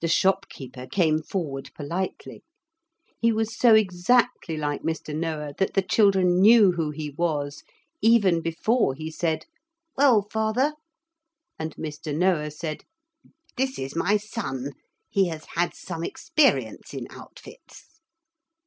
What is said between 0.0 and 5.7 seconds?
The shopkeeper came forward politely. He was so exactly like Mr. Noah